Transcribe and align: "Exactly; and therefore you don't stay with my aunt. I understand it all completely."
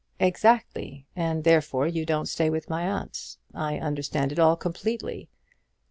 "Exactly; 0.19 1.05
and 1.15 1.43
therefore 1.43 1.85
you 1.85 2.07
don't 2.07 2.25
stay 2.25 2.49
with 2.49 2.71
my 2.71 2.81
aunt. 2.89 3.37
I 3.53 3.77
understand 3.77 4.31
it 4.31 4.39
all 4.39 4.55
completely." 4.55 5.29